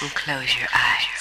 [0.00, 1.17] and close your eyes.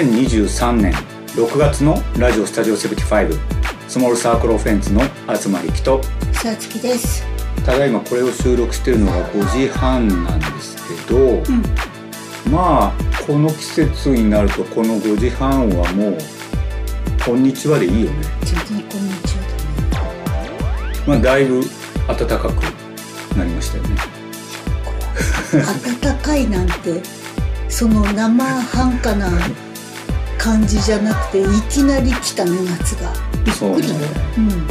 [0.00, 0.94] eyes.2023 年
[1.34, 3.38] 6月のラジオスタジオ75
[3.86, 7.22] スモールサークルオフェンスの東力とさつきです。
[7.66, 11.62] ただいまこれを収録してるのが5時半なんですけど、うん。
[12.50, 16.18] まあこの季節になるとこの5時半はもう
[17.22, 18.26] 「こんにちは」でいいよね。
[18.64, 20.04] こんにちは
[21.06, 21.62] まあだいぶ
[22.06, 22.52] 暖かく
[23.36, 23.96] なりましたよね。
[25.52, 27.02] だね暖かいなんて
[27.68, 29.28] その生半可な
[30.40, 33.12] 感じじゃなくていきなり来たね夏が。
[33.44, 34.00] びっくりだよ。
[34.34, 34.66] そううん。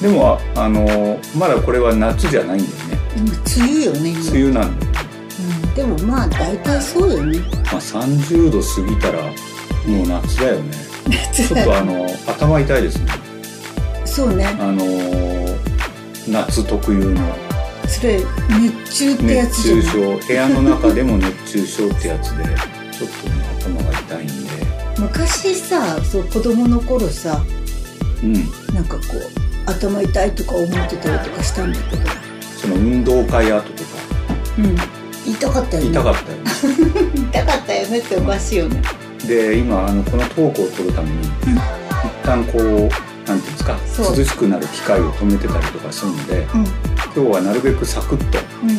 [0.00, 2.98] でもあのまだこれは夏じゃないんだよね。
[3.16, 3.32] 今
[3.64, 4.30] 梅雨よね今。
[4.30, 4.92] 梅雨なんだよ、
[5.64, 7.40] うん、でもまあ大体そうよね。
[7.72, 10.72] まあ、30度過ぎたらもう夏だよね。
[11.34, 13.06] ちょっとあの頭痛いですね。
[14.04, 14.46] そうね。
[14.46, 14.84] あの
[16.28, 17.20] 夏特有の。
[17.88, 18.20] それ
[18.60, 20.26] 熱中ってやつ熱中症。
[20.28, 22.44] 部屋の中でも熱中症ってやつで
[22.92, 24.39] ちょっとね頭が痛いんで
[25.00, 27.42] 昔さそう子供の頃さ
[28.22, 28.34] うん。
[28.74, 32.02] なんかこう頭痛いとか思ってたりとかしたんだけど。
[32.56, 33.90] その運動会後とか。
[34.58, 34.76] うん。
[35.32, 35.90] 痛かったよね。
[35.90, 36.44] 痛かったよね。
[37.32, 38.82] 痛かったよねっておかしいよね。
[39.26, 41.28] で今あのこのトークを取るために、一
[42.24, 46.64] 旦こうなんていうんですか涼しくなる機械を止めてたりとかするのでうん。
[47.14, 48.70] 今日はなるべくサクッとうん、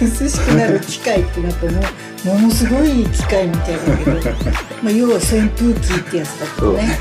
[0.00, 1.84] 涼しくなる機械ってなんかもう。
[2.24, 4.12] ものすごい機械みたいだけど
[4.82, 6.98] まあ要は扇風機ってやつだけどね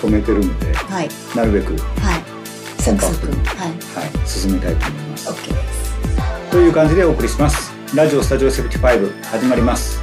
[0.00, 1.08] 止めてるのでうんはい。
[1.36, 2.82] なるべく、はい。
[2.82, 5.30] サクサクはいはい、進めたいと思います。
[5.30, 6.50] OK です。
[6.50, 7.72] という感じでお送りします。
[7.94, 10.00] ラジオスタジオ75始まります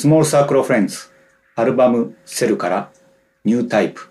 [0.00, 1.10] スモールサークルフレンズ
[1.56, 2.90] アルバムセルから
[3.44, 4.09] ニュータイプ。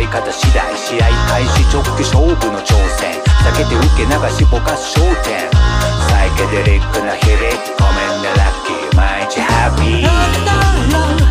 [0.00, 3.20] り方次第試合開始直帰勝負の挑戦。
[3.44, 5.50] 避けて受け流しぼかす焦点。
[6.08, 7.40] サイケデリックな日々。
[7.78, 8.96] ごめんねラッキー。
[8.96, 11.29] 毎日ハッピー。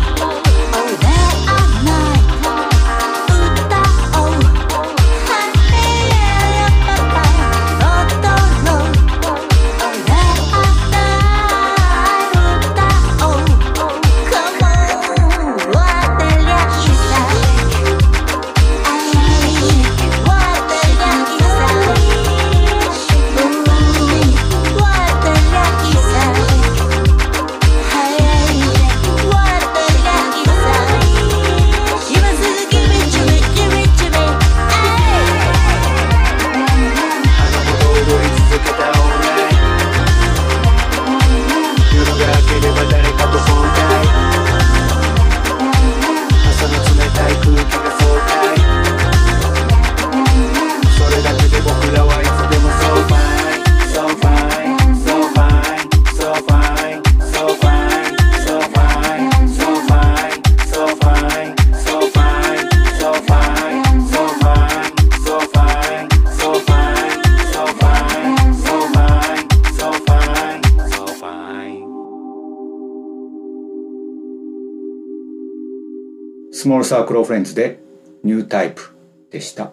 [76.70, 77.80] モールサークルオフレンズで
[78.22, 78.96] ニュータイプ
[79.32, 79.72] でした。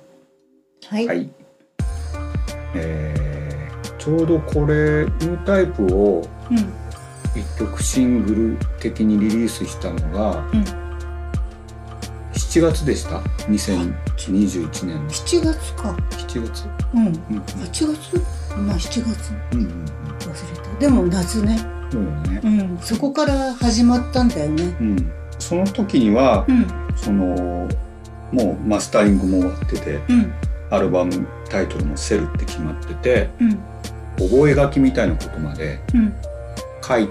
[0.87, 1.29] はい、はい。
[2.73, 6.57] えーちょうどこれニュータイプをうん
[7.39, 10.63] 一曲シングル的にリリースしたのがうん
[12.33, 16.65] 7月でした？2021年の7月か7月？
[16.95, 18.17] うんうん8月？
[18.57, 21.91] まあ7月うんうん忘れたでも夏ねうん。
[21.91, 22.47] そうよねう。
[22.73, 25.11] んそこから始まったんだよねうん。
[25.47, 26.67] その時にはうん。
[26.97, 27.69] その
[28.33, 30.33] もうマスタリングも終わっててうん。
[30.69, 33.59] アルバムタイトルも「セル」って決まっててうん。
[34.17, 36.13] 覚書きみたいなことまでうん。
[36.85, 37.07] 書い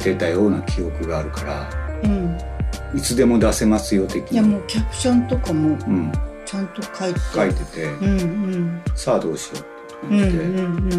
[0.00, 1.70] てたような記憶があるから
[2.02, 2.36] うん。
[2.96, 6.12] いつでも出せますよ的に、いやもうキャプションとかもうん、
[6.44, 7.20] ちゃんと書いて。
[7.34, 8.82] 書いてて、うんうん。
[8.94, 9.60] さあどうしよ
[10.10, 10.36] ううんうって。
[10.36, 10.92] なって、ん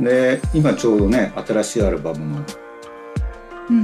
[0.00, 0.04] うん。
[0.04, 2.46] で今ちょうどね新しいアルバムのうん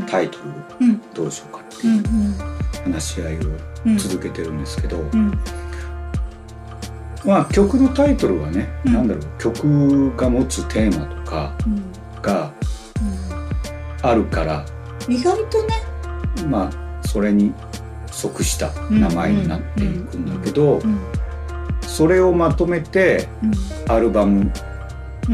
[0.06, 0.38] タイト
[0.80, 1.00] ルうん。
[1.14, 2.02] どうしようかってうんいう
[2.84, 3.40] 話し合いを
[3.86, 5.38] うん続けてるんですけど、うん
[7.24, 8.92] まあ曲のタイトルはね、うん。
[8.94, 11.82] なんだろう曲が持つテーマとかうん。
[12.22, 12.52] が
[14.02, 14.64] あるから
[15.08, 15.74] うん意外とね。
[16.48, 17.52] まあそれに
[18.10, 21.00] 即した名前になっていくんだけど、うん。
[21.82, 23.92] それをまとめてうん。
[23.92, 24.50] アルバム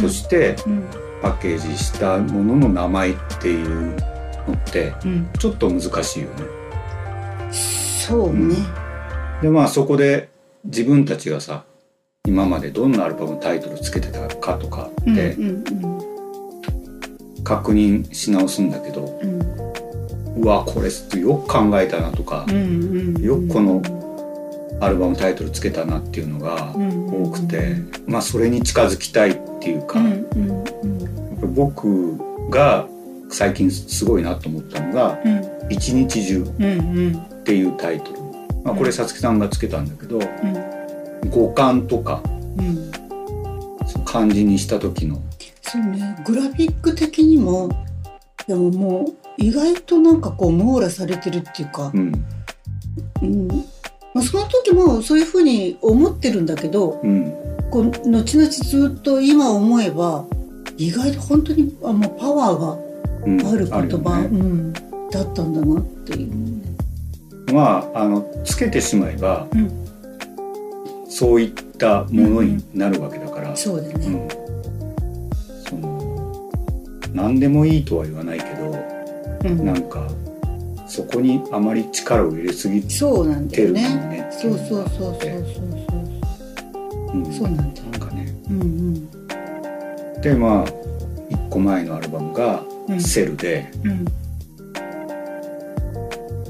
[0.01, 0.85] としてうん。
[1.23, 3.97] パッケージしたものの名前っていう
[4.49, 5.29] のってうん。
[5.39, 6.45] ちょっと難しいよね。
[7.53, 8.55] そうね。
[9.43, 10.29] でまあそこで
[10.65, 11.65] 自分たちがさ
[12.27, 15.65] 今までどんなアルバムタイトルつけてたかとかうんってうん
[17.45, 20.43] 確認し直すんだけど、うん。
[20.43, 20.89] うわこれ
[21.21, 23.83] よく考えたなとかうんう、んよくこの
[24.81, 30.01] アルバムタイトルつけたなっていうのがうん多くて、まあそれに近づきたいっていうか、
[31.55, 32.19] 僕
[32.51, 32.87] が
[33.31, 38.21] 最近すごいなと思ったのがうん「一日中」うんうんっていうタイトル、
[38.65, 41.31] まあ、これさつきさんがつけたんだけどうん。
[41.31, 42.23] 五感とか
[42.57, 42.91] うん。
[44.05, 45.21] 漢字にした時の。
[45.63, 46.17] そうね。
[46.25, 47.69] グラフィック的にも
[48.47, 52.25] でももう意外となんかこう網羅されてるっていうかう、ん。
[53.23, 53.49] うん。
[54.15, 57.33] まあ、その時もそういうふうに思ってるんだけどうん。
[57.71, 60.25] こう後々ずっと今思えば
[60.77, 62.84] 意外と本当にあもうパワーうんが
[63.27, 66.55] ある言葉、よねうん、だったんだなっていう。
[67.53, 69.71] まああのつけてしまえばうん、
[71.09, 74.07] そういったものになるわけだから、そうだね。
[74.07, 74.29] うん
[75.69, 76.51] その
[77.13, 78.77] 何でもいいとは言わないけど
[79.45, 80.09] うんなんか
[80.87, 83.91] そこにあまり力を入れすぎてそうなんだよるかもね。
[84.09, 85.31] ねそうそうそうそうそう
[87.15, 87.35] うんそう。
[87.35, 87.87] そうなんだよ。
[87.93, 90.67] なんかねうんうんでまあ
[91.31, 94.05] 1個前のアルバムが「うんセルで」うん。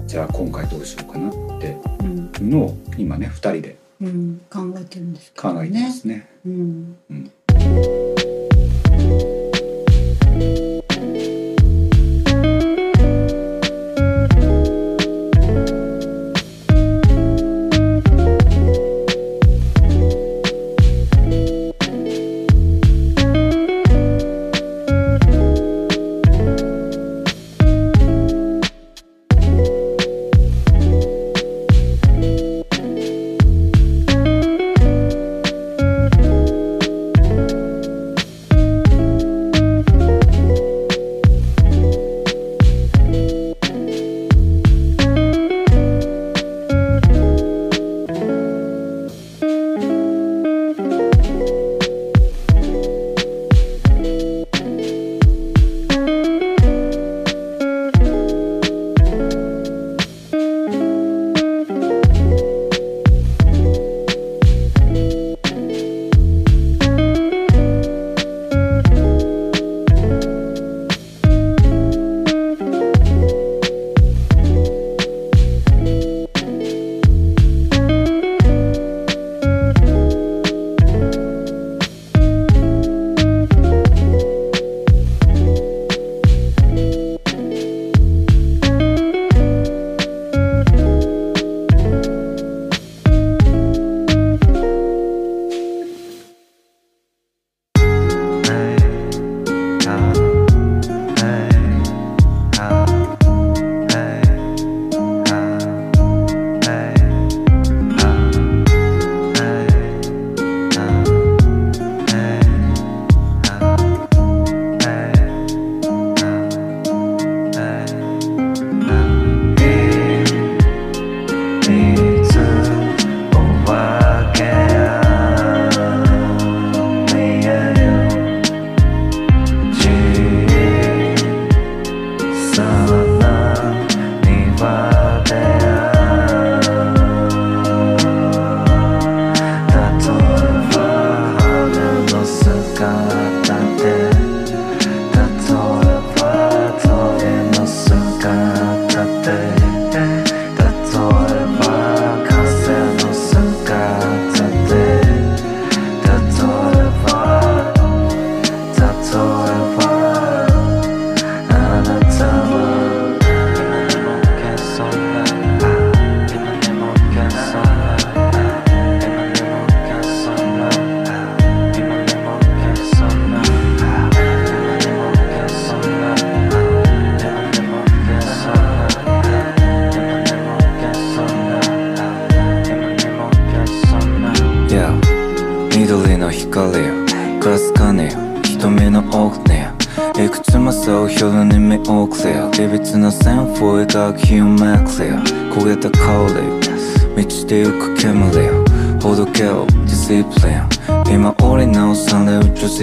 [0.06, 2.30] じゃあ今回どうしようかなってうん。
[2.40, 4.40] いうのを今ね2人でうん。
[4.50, 5.90] 考えてるんですけど考えて。
[5.90, 6.28] すね。
[6.46, 6.96] うん。
[7.08, 7.16] ま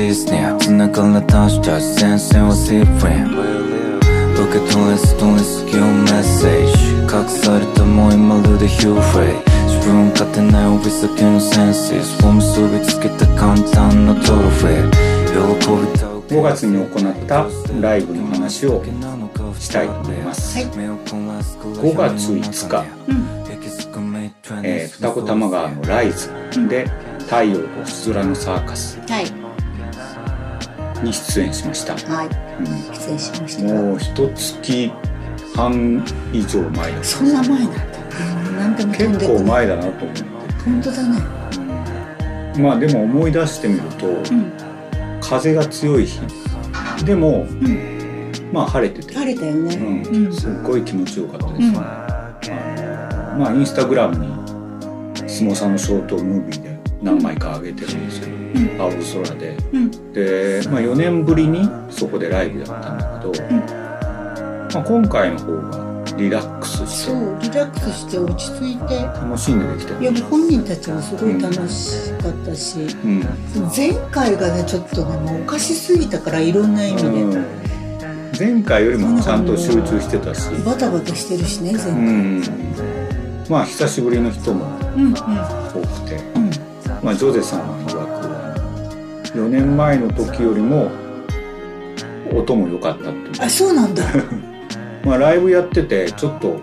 [0.01, 3.51] れる女子スネア繋がれた人たち先生はシープリン
[4.33, 6.91] 受け取れストレス用メッセージ。
[7.03, 9.35] 隠されたもうまるでヒューフレイ。
[9.67, 14.91] 自分勝てない帯先のセンシスを結びつけた簡単なトロフェー
[15.31, 16.89] 喜びた5月に行っ
[17.27, 17.45] た
[17.79, 18.83] ライブの話を
[19.59, 20.67] したいと思います、はい。
[20.67, 22.85] 5月5日、
[24.63, 26.29] えー二子玉川のライズ
[26.67, 26.87] で
[27.25, 28.99] 「太陽と星空のサーカス。
[29.07, 29.31] はい」
[31.03, 32.27] に出演しました、はい。
[32.59, 32.65] うん。
[32.93, 33.63] 失礼しました。
[33.63, 34.91] もう一月
[35.55, 40.23] 半以上前ですそんな前なんだでも飛ん結構前だなと思って。
[40.63, 41.41] 本当だね。
[42.57, 44.53] まあでも思い出してみると、うん。
[45.21, 46.19] 風が強い日。
[47.05, 48.31] でも、ん。
[48.51, 49.75] まあ晴れてて、晴れたよね。
[49.75, 50.25] うん。
[50.25, 50.33] うん。
[50.33, 51.59] すっごい気持ちよかったです。
[51.59, 51.73] ね、うん。
[51.75, 54.31] まあインスタグラムに
[55.27, 58.81] 相撲さんのショートムービーで何枚か上げてるんですけど、ん。
[58.81, 59.57] 青空で。
[59.73, 60.13] うん。
[60.13, 63.57] で、まあ、4年ぶりにそこでライブやったんだけど、ん。
[64.73, 69.01] まあ、今回の方がリラックスしそてうリラックスして落ち着いて。
[69.01, 73.23] 楽しんでできていや本人たちもすごい楽しかったし、うん。
[73.75, 77.45] 前回がねちょっとねもうおかしすぎたからいろんな意味で、うん。
[78.37, 82.43] 前回よりもちゃんと集中してたし、バタバタしてるしね前う回ん、
[83.49, 84.65] まあ久しぶりの人も
[84.95, 85.13] うんうん。
[85.13, 85.19] 多
[86.03, 86.49] くて、うん。
[87.03, 87.80] まあ、ジョゼさんは
[89.33, 90.91] 4年前の時よりも
[92.33, 94.03] 音も良かったってあそうなんだ。
[95.05, 96.61] まあ、ライブやっててちょっと、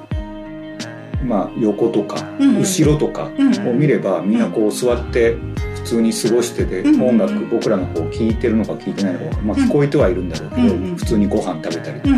[1.26, 3.30] まあ、横とか後ろとか
[3.66, 5.37] を見ればみんなこう座って
[5.76, 12.14] 普通に過ごしててうん音楽僕らの方聞いてるのか聞いてないのか、まあ、聞こえてはいるんだろうけど普通にご飯食べたりとか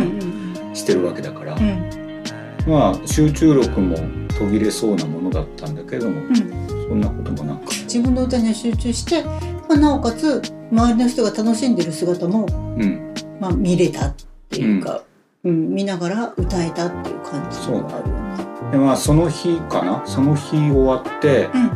[0.75, 1.55] してるわけだから。
[1.55, 2.71] うん。
[2.71, 3.97] まあ集中力も
[4.39, 6.71] 途切れそうなものだったんだけれどもうん。
[6.91, 9.25] そんなこともなく、自分の歌には集中して、
[9.71, 12.45] まあ、なおかつ周りの人が楽しんでる姿も、
[12.77, 14.15] うん、まあ、見れたっ
[14.49, 15.05] ていうか、
[15.45, 15.73] うん。
[15.73, 17.59] 見ながら歌えたっていう感じ。
[17.69, 18.73] があるよね。
[18.73, 20.03] でまあその日かな？
[20.05, 21.71] その日終わってうん。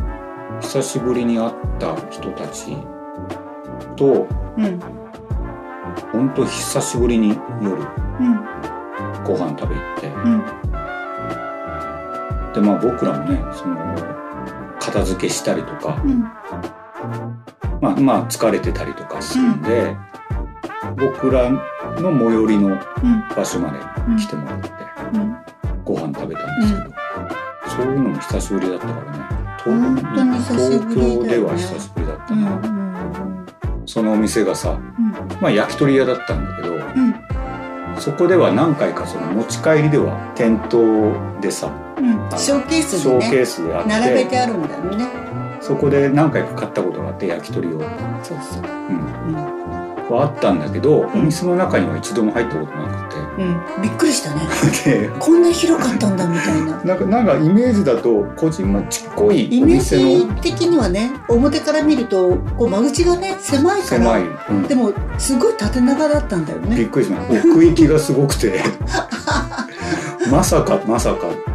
[0.59, 2.75] 久しぶりに会った人たち
[3.95, 4.77] とうん。
[6.11, 7.29] 本当久しぶりに
[7.61, 7.85] 夜うん。
[9.23, 10.07] ご飯食べ行って。
[10.07, 10.43] うん。
[12.53, 13.77] でまあ僕らもねその
[14.81, 16.29] 片付けしたりとか、うん
[17.81, 19.95] まあ、まあ疲れてたりとかするんで、
[20.97, 21.59] 僕らの
[22.01, 22.77] 最寄りのうん。
[23.35, 23.79] 場所まで
[24.21, 24.69] 来てもらって
[25.13, 25.35] うん。
[25.83, 26.95] ご飯食べたんですけど、
[27.77, 29.25] そういうのも久しぶりだったからね。
[29.65, 33.45] 本当に久しぶりだよね東京では久しぶりだったうんうな、ん
[33.87, 35.11] そのお店がさ、うん。
[35.41, 37.15] まあ、焼き鳥屋だったんだけどうん。
[37.99, 42.37] そこでは何回かその持ち帰りでは店頭でさうん。
[42.37, 45.24] ショーケースでショーケーね並べてあるんだよね
[45.65, 47.79] そこで何回か買ったことがあって焼き鳥を、
[48.21, 48.63] そうそう。
[48.63, 49.65] うん、うん
[50.07, 51.19] はあったんだけど、ん。
[51.19, 53.81] お店の中には一度も入ったことなくうん。
[53.81, 54.41] びっくりしたね。
[54.83, 56.77] てでこんな広かったんだみたいな。
[56.85, 64.63] なんかなんかイメージだとこじんまちっこいおイメー店のジ的にはね表から見るとこう間口がね狭いから狭い、うん。
[64.67, 66.75] でもすごい縦長だったんだよね。
[66.77, 68.59] びっくりしました奥行きがすごくて。
[70.31, 71.54] まさかまさか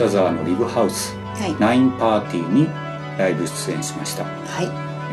[0.00, 1.54] 北沢のリブハウスはい。
[1.60, 2.66] ナインパーティーに
[3.18, 4.64] ライブ出演しました、はい。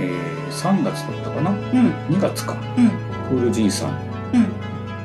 [0.02, 1.52] えー3月だったかな？
[1.52, 1.58] うん。
[2.08, 2.56] 2月か。
[2.78, 2.90] うん。
[3.28, 3.90] クールじいさん
[4.34, 4.46] うん。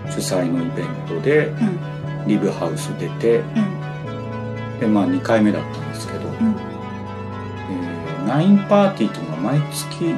[0.09, 2.29] 主催のイベントでうん。
[2.29, 4.79] リブハウス出てうん。
[4.79, 6.33] でまあ2回目だったんですけど、ん。
[6.33, 10.14] えーナインパーティーっていうのが毎月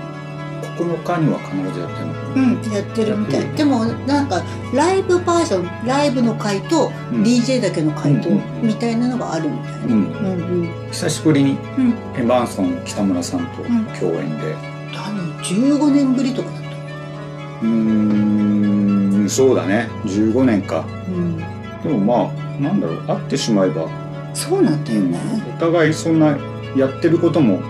[0.76, 3.16] 9日には必ずやってるのうんやってる。
[3.16, 4.42] みたいでもなんか
[4.74, 7.22] ライブバージョンライブの回とうん。
[7.22, 9.78] DJ だけの回とうんみたいなのがあるみたいな。
[9.86, 10.62] うんうん。
[10.62, 11.94] うん久しぶりにうん。
[12.16, 13.84] エバンソン北村さんとん。
[13.98, 14.54] 共演で。
[14.94, 16.68] 何？15年ぶりとかだった？
[17.62, 19.88] うーんそうだね。
[20.04, 20.84] 15年か。
[21.08, 21.36] うん。
[21.38, 21.44] で
[21.90, 22.98] もまあなんだろう。
[23.06, 23.88] 会ってしまえば、
[24.34, 25.18] そうなんだよね。
[25.56, 26.36] お互いそんな
[26.76, 27.60] やってることも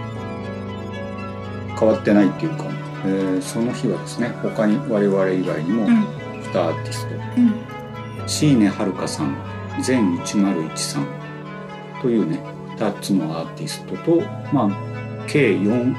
[1.79, 2.65] 変わってないっていうか、
[3.05, 6.05] えーその日はですね他に我々以外にもうん。
[6.53, 7.15] 2アーティスト。
[7.15, 7.55] うん。
[8.27, 9.37] 椎根遥香さん
[9.83, 11.07] 全101さん
[12.01, 12.39] というね
[12.77, 14.21] 2つのアーティストと
[14.53, 15.95] まあ計4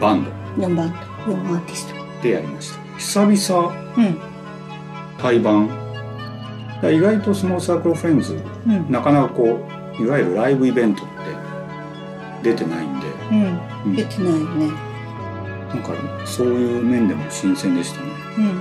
[0.00, 0.30] バンド。
[0.66, 0.96] 4番と
[1.30, 2.22] 4アーティスト。
[2.22, 2.80] でやりました。
[2.98, 4.18] 久々うん。
[5.18, 5.68] 対バン。
[6.82, 8.90] だ意外とスモールサークルフレンズうん。
[8.90, 9.66] なかなかこ
[9.98, 11.06] ういわゆるライブイベントっ
[12.42, 13.06] て出てないんで。
[13.30, 13.60] うん。
[13.86, 13.96] うん。
[13.96, 14.83] 出てないよね
[15.74, 15.92] なんか
[16.24, 18.06] そういう面でも新鮮でしたね、
[18.38, 18.52] うんうん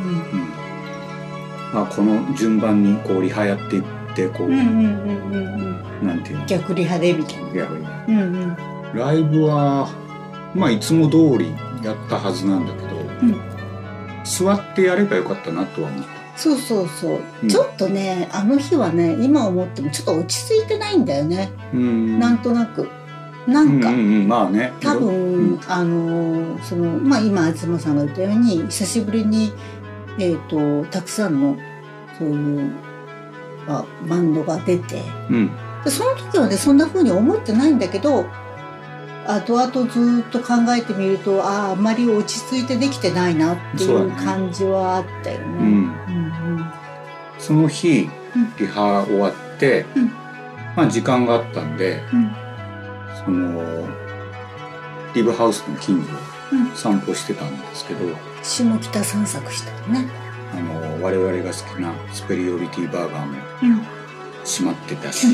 [1.74, 3.84] まあ、この順番にこうリハやっていっ
[4.16, 5.54] てこう、うんうんうんうん
[6.02, 6.08] うん。
[6.08, 6.46] なんていうの？
[6.46, 7.56] 逆リハでみたいな。
[7.56, 8.56] やはうんうん。
[8.94, 9.90] りライブは
[10.54, 11.52] まあいつも通り
[11.84, 12.88] やったはずなんだけど、
[13.26, 13.36] ん。
[14.24, 16.10] 座ってやればよかったなとは思った。
[16.38, 22.20] そうそうそう、うんちょっとねあの日はね今思ってもちょっと落ち着いてないんだよね、うん。
[22.20, 22.90] なんとなく
[23.48, 24.74] なんか、うんうんうん、まあね。
[24.80, 25.60] 多分、うん。
[25.68, 29.54] あのそのまあ今東さんが言ったように久しぶりに
[30.18, 31.58] えっ、とたくさんの
[32.18, 32.72] そういう
[33.68, 35.52] あバンドが出てうん。
[35.84, 38.26] でその時はねそんな風に思ってないんだけど
[39.28, 45.46] 後々ずっと考えてみるとあああんまり落ち着いてできてないなっていう感じはあったよね。
[45.46, 45.70] うんう
[46.62, 46.72] ん。
[47.40, 48.54] その日うん。
[48.58, 50.08] リハ終わって、うん。
[50.76, 52.43] まあ時間があったんでうん
[53.26, 53.88] その
[55.14, 56.12] リブハウスの近所
[56.52, 58.00] うんを散歩してたんですけど、
[58.44, 60.10] 下北散策したのね。
[60.54, 63.34] あの我々が好きなスペリオリティバーガーも
[63.64, 63.82] うん、
[64.46, 65.28] 閉まってたし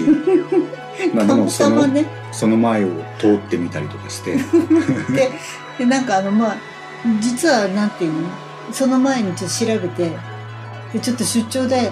[1.14, 4.38] まあでもそのねその前を通ってみたりとかして。
[5.12, 5.32] で
[5.78, 6.58] でなんかあのまあ
[7.20, 8.30] 実はなんていうの？
[8.72, 10.12] その前にちょっと調べて
[10.94, 11.92] でちょっと出張で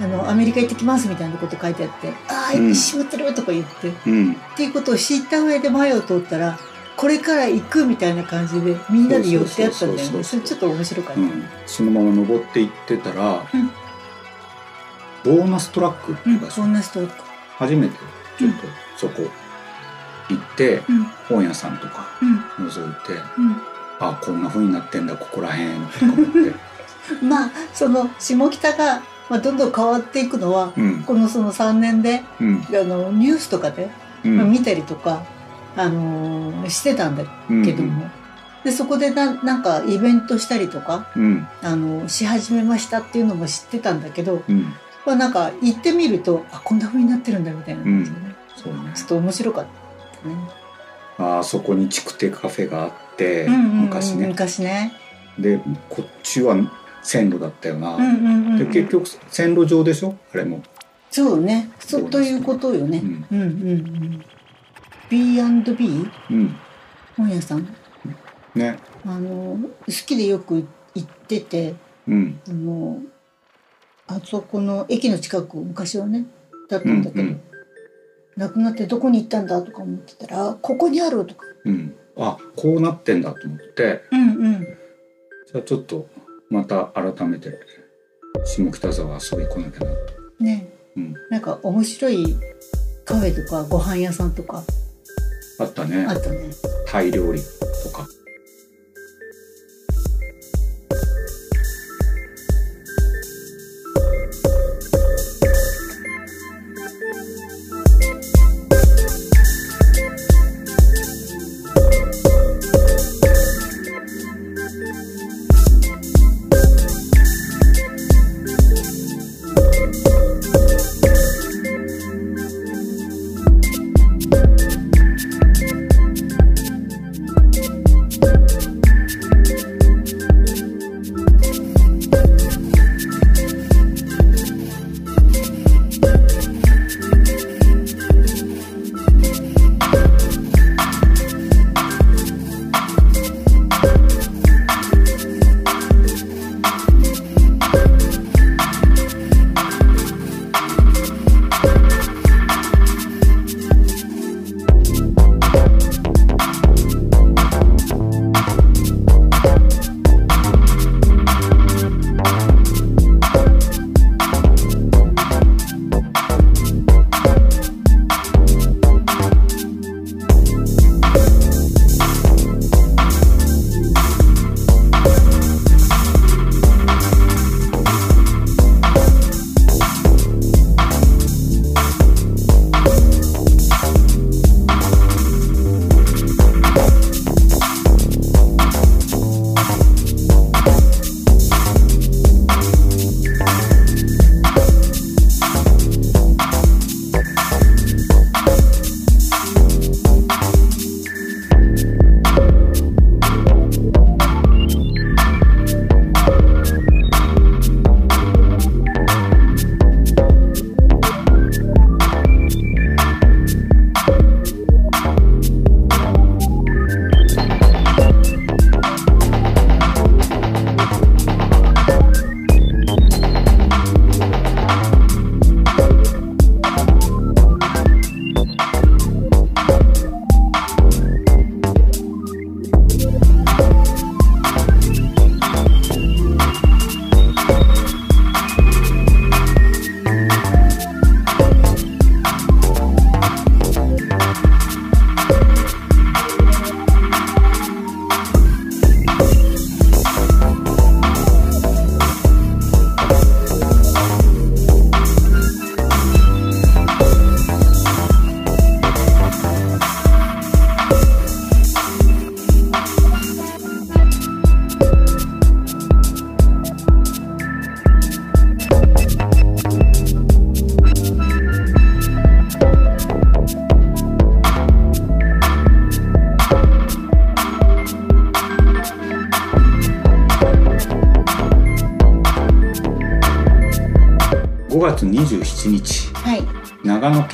[0.00, 4.34] あのアメリカ行ってきますみたいなこと書いてあって「ああうん閉まってる」とか言って、っうん。
[4.56, 6.58] ていうことを知った上で前を通ったら
[6.96, 10.22] これから行くみたいな感じでみんなで寄ってあったんだよね。
[10.24, 13.70] それちょっと面白かった、うん、そのまま登っていってたら、うん。
[15.22, 16.40] ボーナストラックってう、いうん。
[16.40, 17.00] 場所、そんな人
[17.58, 17.94] 初めて
[18.38, 18.56] ちょっと
[18.96, 19.30] そこ
[20.28, 21.04] 行って、うん。
[21.28, 22.66] 本屋さんとかうん。
[22.66, 23.56] 覗いて、うん。
[23.98, 26.54] あこんな風になってんだここらへんとか思って、
[27.24, 31.02] まあその下北が、まあ、どんどん変わっていくのはうん。
[31.04, 32.62] このその3年でうん。
[32.68, 33.88] あのニュースとかで、
[34.24, 34.36] うん。
[34.36, 35.24] まあ見たりとか、
[35.76, 37.24] あのーしてたんだ
[37.64, 38.10] けども、
[38.64, 41.46] でそこでななんかイベントしたりとか、うん。
[41.62, 44.74] あのし始めましたっていうのも知ってたんだけど、うん。
[45.06, 48.80] まあ、なんか行ってみるとあこんな風になってるんだみたいな感じでね、そうね。
[48.94, 49.66] ちょっと面白かっ
[50.22, 50.34] たね。
[51.18, 54.26] あそこに築堤カフェがあって、うんうんうん昔ね。
[54.26, 54.92] 昔ね。
[55.38, 56.56] でこっちは
[57.02, 58.58] 線路だったよな、うんうんうんうん。
[58.58, 60.16] で結局線路上でしょ？
[60.32, 60.62] あれも。
[61.10, 61.70] そうね。
[61.78, 62.98] そそうということよね。
[62.98, 63.26] うん。
[63.30, 64.24] うんうんうん。
[65.08, 66.56] B&B うん。
[67.16, 67.66] 本屋さん？
[68.54, 68.78] ね。
[69.04, 71.74] あの好きでよく行ってて
[72.06, 72.40] うん。
[72.48, 72.98] あの
[74.06, 76.26] あそこの駅の近く昔はね
[76.68, 77.40] だったんだけど、うんうん。
[78.36, 81.44] 亡くなってどこに行ったんだとか思ってたらあここにあるとか。
[81.64, 81.94] うん。
[82.16, 84.02] あこうなってんだと思って。
[84.12, 84.60] うんうん。
[84.60, 86.06] じゃあちょっと
[86.50, 87.58] また改めて
[88.44, 89.90] 下北沢遊び来なきゃな。
[90.38, 90.68] とね。
[90.96, 91.14] うん。
[91.30, 92.36] なんか面白い
[93.04, 94.64] カフェとかご飯屋さんとか。
[95.60, 96.04] あったね。
[96.08, 96.50] あったね。
[96.86, 97.40] タイ料理
[97.84, 98.06] とか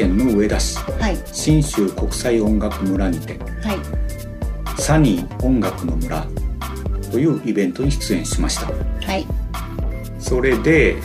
[0.07, 0.79] 県の上田市。
[0.79, 1.17] はい。
[1.33, 4.81] 信州国際音楽村にてはい。
[4.81, 6.27] サニー音楽の村
[7.11, 8.67] というイベントに出演しました。
[8.67, 9.27] はい。
[10.21, 10.97] それで、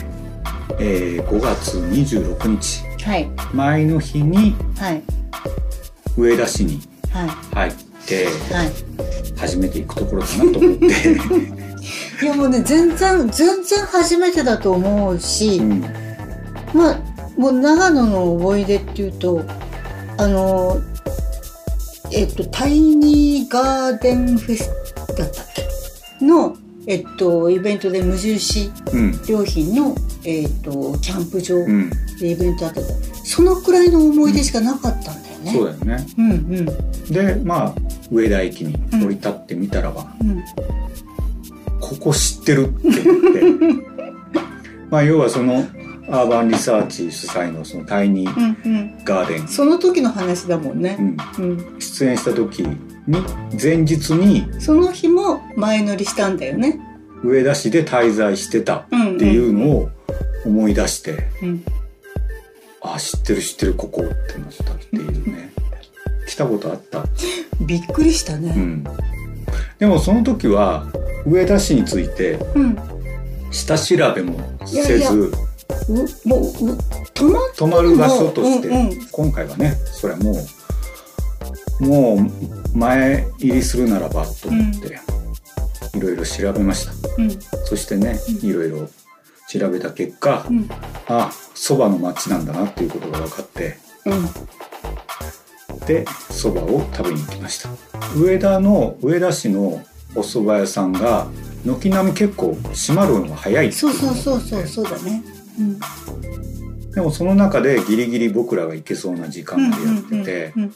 [0.78, 2.84] えー5月26日。
[3.04, 3.28] はい。
[3.52, 5.02] 前の日にはい。
[6.16, 6.80] 上田市に
[7.12, 7.28] はい。
[7.28, 7.72] 入っ
[8.06, 9.36] てはい。
[9.36, 10.86] 初めて行くところだなと思って、
[12.22, 15.84] いやもうね全然全然初めてだと思うし、うん、
[16.72, 19.42] まあもう長野の思い出っていうと
[20.18, 20.80] あの
[22.12, 24.70] えっとタイニーガーデンフェス
[25.16, 25.46] だったっ
[26.20, 26.24] け？
[26.24, 29.20] のえっとイベントで無印うん。
[29.26, 31.90] 良品のえっとキャンプ場うん。
[32.20, 32.86] でイベントあってた
[33.24, 35.52] そのくらいの思い出しかなかったんだよね。
[35.52, 36.06] そうだよね。
[36.18, 36.66] うんうん。
[37.12, 37.74] でまあ
[38.10, 40.42] 上田駅に降り立ってみたらば、うん。
[41.80, 43.02] ここ知ってるって言って。
[44.90, 45.64] まあ要はその
[46.08, 49.04] アーバンリサーチ主催のそのタイニーうんうん。
[49.04, 50.96] ガーデン、その時の話だもんね。
[51.38, 51.42] う。
[51.42, 52.76] ん、うん、出演した時に
[53.60, 56.80] 前日にその日も前乗りしたんだよね。
[57.22, 59.16] 上田市で滞在してたうんうん。
[59.16, 59.90] っていうのを
[60.44, 61.64] 思い出して、うん
[62.84, 65.52] あ知ってる知ってるここってなったっていうね。
[66.26, 67.04] 来たことあった、
[67.64, 68.52] びっくりしたね。
[68.56, 68.84] うん、
[69.78, 70.88] でもその時は
[71.24, 72.78] 上田市についてうん。
[73.52, 75.51] 下調べもせずいやいや
[75.88, 76.78] うもうう
[77.14, 85.00] 泊まっ泊まる場所として、うんうん今回はねそれはもうもう前入りするならばと思って、
[85.96, 86.92] いろいろ調べました。
[87.18, 87.30] うん。
[87.64, 88.88] そしてねいろいろ
[89.48, 90.68] 調べた結果、うん。
[91.08, 95.86] あそばの町なんだなっていうことが分かってうん。
[95.86, 97.68] でそばを食べに行きました。
[98.16, 101.26] 上田の上田市のお蕎麦屋さんが
[101.64, 105.22] 軒並み結構閉まるのが早いそうそうそうそうそうだね。
[105.58, 106.90] うん。
[106.92, 110.74] でもその中でギリギリ僕らが行けそうな時間までやってて、うん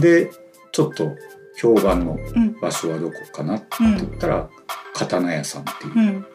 [0.00, 0.30] で
[0.72, 1.10] ちょっと
[1.56, 4.50] 評判のうん場所はどこかなって言ったら、
[4.92, 5.92] 刀屋さんっていう。
[5.94, 6.08] うん。
[6.08, 6.26] うん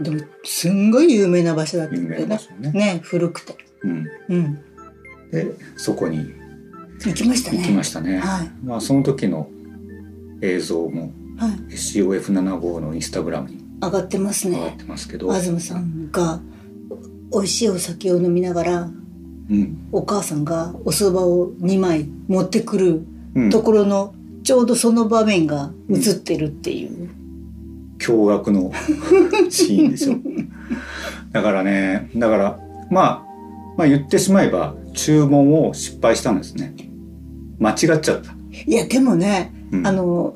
[0.00, 2.26] でもすんごい有名な場所だった有名んだよね。
[2.28, 2.70] な場所ね。
[2.70, 3.56] ね古くて。
[3.82, 4.54] うん、うん。
[5.32, 6.18] でそこに
[7.04, 7.58] 行きましたね。
[7.58, 8.18] 行きましたね。
[8.18, 8.50] はい。
[8.64, 9.50] まあその時の
[10.40, 11.50] 映像もはい。
[11.74, 14.76] COF75 のインスタグラムに上がってます上がっね。
[14.78, 16.40] てますけど、東さんが
[17.32, 18.90] 美味しいお酒を飲みながら
[19.50, 19.88] うん。
[19.92, 23.02] お母さんがお蕎麦を2枚持ってくる
[23.34, 27.10] うん、ところのちょうどその場面が映ってるっていう。
[27.98, 28.72] 驚愕の
[29.50, 30.14] シーンでしょ
[31.32, 32.58] だからねだから
[32.90, 33.22] まあ
[33.76, 36.74] まあ言ってしまえば注文を失敗したんですね。
[37.58, 38.34] 間違っちゃった、
[38.66, 39.86] いやでもね、うん。
[39.86, 40.34] あの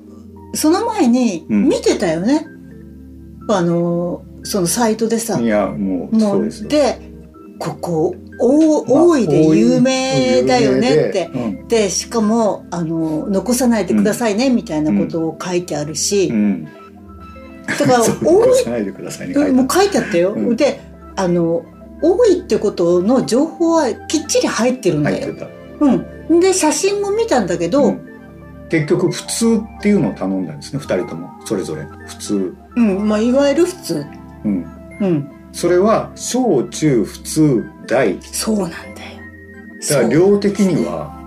[0.55, 1.69] その前にうん。
[1.69, 2.47] 見てたよね、
[3.49, 6.63] あのそのサイトでさいやもうもそうです。
[6.65, 6.99] よで
[7.59, 11.31] ここおまあ大井で有名だよねって。
[11.33, 16.65] 有名ででしかもあの残さないでくださいねみたいなことを書いてあるし、うん、うん、
[17.67, 20.57] だから そう大こうしないでくださいねもう書いてあったよ、うん。
[20.57, 20.81] で
[21.17, 21.65] あの
[22.03, 25.35] 多いってことの情報はきっちり入ってるんだよ。
[26.29, 28.01] うん、で写真も見たんだけど、うん。
[28.69, 31.29] 結局普通っていうのを頼んだんですね2人とも。
[31.45, 31.87] それぞれ。
[32.07, 33.09] 普通、うん。
[33.09, 34.07] まあ、いわゆる普通、
[34.45, 34.67] うん、
[35.01, 38.19] うん、それは小中普通大。
[38.23, 38.83] そうなんだよ。
[39.89, 41.19] だから量的には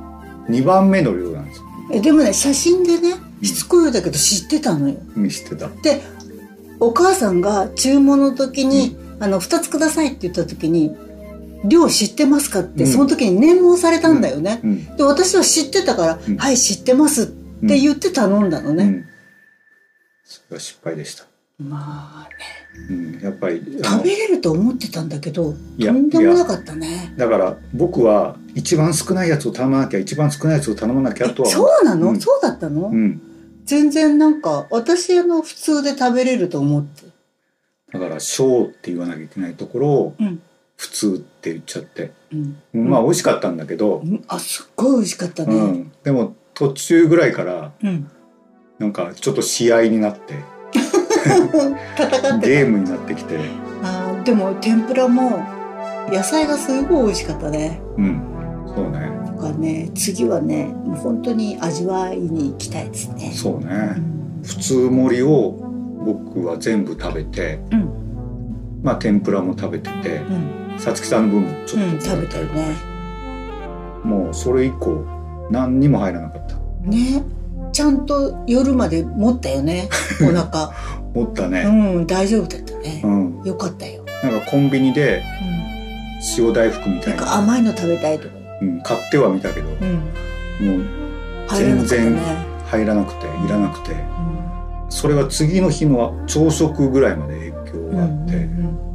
[0.49, 1.65] 2番目の量なんですよ。
[1.91, 4.95] えでもね写真でねしつこいだけど知ってたのよ。
[5.15, 5.67] 見せてた。
[5.67, 6.01] で
[6.79, 10.95] お母さんが注文の時に「あの2つください」って言った時に
[11.63, 12.91] 「量知ってますか?」って、うん。
[12.91, 14.59] その時に念申されたんだよね。
[14.63, 14.97] うん。
[14.97, 16.37] で私は知ってたから「うん。
[16.37, 17.23] はい知ってます」
[17.63, 18.83] って言って頼んだのね。
[18.83, 19.05] うん。
[20.23, 21.25] それは失敗でした、
[21.59, 22.65] まあね。
[22.89, 27.13] うん、やっぱり食べれると思ってたんだけどとんでもなかったね。
[27.17, 32.19] だから僕は一番少ないやつを頼まなきゃ一番少ないやつを頼まなきゃとはそうなの、うん。
[32.19, 33.21] そうだったの、うん。
[33.63, 37.05] 全然なんか私の普通で食べれると思って。
[37.93, 40.41] だから小って言わなきゃいけないところをうん。
[40.77, 42.35] 普通って言っちゃって、う
[42.77, 42.89] ん。
[42.89, 44.25] まあ美味しかったんだけど、うん。
[44.27, 45.55] あすっごい美味しかったね。
[45.55, 48.11] うん、でも途中ぐらいからうん。
[48.77, 50.35] なんかちょっと試合になって
[51.97, 52.37] 戦ってた。
[52.39, 53.37] ゲームになってきて、
[53.83, 55.39] あーでも天ぷらも
[56.11, 57.79] 野菜がすごい美味しかったね。
[57.97, 58.21] うん、
[58.67, 59.09] そうね。
[59.25, 63.31] だからね次はねもう本当に味わいに行きたいですね。
[63.33, 63.67] そうね。
[63.97, 64.41] うん。
[64.43, 65.55] 普通盛りを
[66.05, 67.89] 僕は全部食べてうん。
[68.83, 70.79] まあ天ぷらも食べててうん。
[70.79, 72.95] さつきさんの分もちょうんっと食べたよね。
[74.03, 75.03] もうそれ以降
[75.49, 76.55] 何にも入らなかった。
[76.89, 77.23] ね。
[77.71, 79.89] ちゃんと夜まで持ったよね。
[80.21, 80.71] お腹。
[81.15, 83.01] 思ったね、うん大丈夫だったね。
[83.03, 83.07] う。
[83.07, 83.41] ん。
[83.43, 84.03] よかったよ。
[84.21, 85.23] なんかコンビニで
[86.37, 87.13] 塩大福みたな。
[87.13, 87.19] いん。
[87.19, 88.35] なか甘いの食べたいとか。
[88.61, 89.93] うん、買ってはみたけど、うん。
[89.95, 90.85] もう
[91.49, 92.17] 全然
[92.65, 93.91] 入らなくていらなくて。
[93.91, 94.85] うん。
[94.89, 98.85] それが次の日の朝食ぐらいまで影響があって、うんうんうん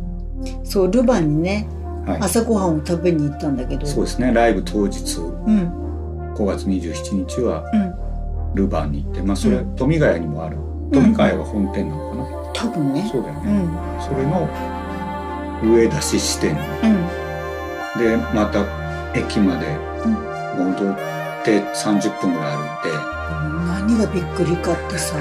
[0.64, 1.68] そうルバンにね
[2.06, 3.86] はい、朝ごはんを食べに行ったんだけど。
[3.86, 4.32] そうですね。
[4.32, 6.32] ライブ当日うん。
[6.34, 8.54] 5月27日はうん。
[8.54, 10.56] ルバンに行ってまあそれ、う富ヶ谷にもある
[10.92, 13.08] 富ヶ谷が本店なのかな、多分ね。
[13.10, 14.02] そうだよね、うん。
[14.02, 14.48] それの
[15.62, 16.56] 上出し支店。
[16.82, 17.98] うん。
[17.98, 18.64] でまた
[19.14, 19.66] 駅まで
[20.04, 20.30] うん。
[20.72, 20.96] 戻っ
[21.44, 22.98] て30分ぐらい歩いて。
[23.66, 25.16] 何がびっくりかってさ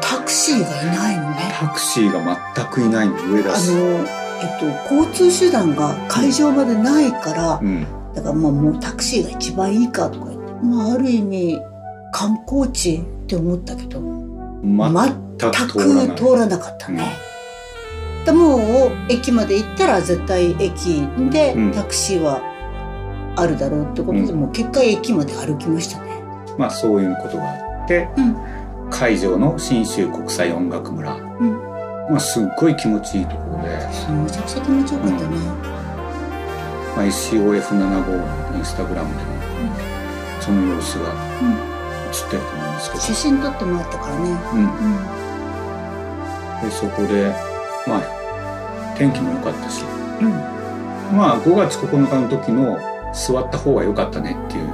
[0.00, 1.54] タクシーがいないのね。
[1.58, 7.86] タクシーが全くいないの上出あしのえっと交通手段が会場までないからうん。
[8.14, 11.60] だからまあもうタクシーが一番いいかとか言ってまあある意味
[12.12, 14.00] 観光地って思ったけど
[14.64, 17.12] 全く通らない全く通らなかったね、
[18.24, 21.72] でもう駅まで行ったら絶対駅でうん。
[21.72, 22.40] タクシーは
[23.36, 24.40] あるだろうってことで、うん。
[24.40, 26.22] もう結果駅まで歩きましたね。
[26.56, 28.36] まあそういうことがあって、うん。
[28.90, 31.20] 会場の信州国際音楽村、ん。
[32.10, 35.36] まあすっごい気持ちいいところで、めちゃくちゃ気持ちよかったね、
[36.96, 39.34] まあ、SCOF75 のインスタグラムでも
[40.40, 41.73] その様子が
[42.14, 44.30] 映ってると思うんですけど、写真撮ってもらったからね。
[44.52, 44.62] うん、う
[46.66, 46.68] ん。
[46.68, 47.34] でそこで
[47.86, 49.82] まあ天気も良かったし。
[50.20, 50.30] うん。
[51.16, 52.78] まあ5月9日の時の
[53.12, 54.64] 座った方が良かったねっていう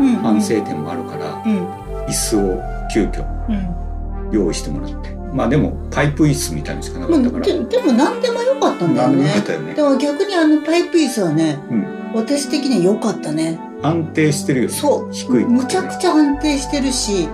[0.00, 0.16] うん。
[0.16, 1.66] 反省点もあるから、うん。
[2.06, 4.30] 椅子を急遽うん。
[4.32, 5.16] 用意してもらって。
[5.32, 9.24] まあでもパイプ椅子みたいなのしかなかったから、まあででも何でもよかったんだよね。
[9.36, 9.74] よね。
[9.74, 14.74] でも逆にあのパイプ椅子はねうん、私的には良かったね安定してるよね。
[14.74, 15.12] そう。
[15.12, 17.28] 低いむちゃくちゃ安定してるし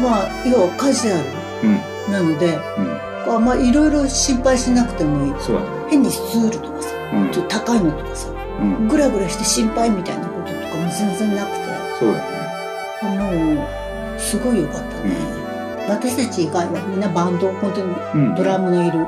[0.00, 1.74] まあ要はカジュアうん。
[2.06, 2.58] ルなので
[3.26, 3.34] うん。
[3.34, 5.34] あまあいろいろ心配しなくてもいい。
[5.42, 5.68] そうだね。
[5.90, 7.30] 変にスツールとかさうん。
[7.32, 8.28] ちょっと高いのとかさ
[8.60, 8.88] うん。
[8.88, 11.60] グラグラして心配みたいなこととかも全然なくて。
[11.98, 13.56] そうだよね。
[13.56, 13.62] も
[14.16, 15.16] うすごい良かったね、
[15.88, 18.34] 私たち以外はみんなバンド本当にうん。
[18.34, 19.06] ドラムのいる、うん。